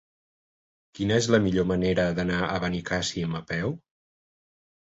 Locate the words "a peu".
3.41-3.77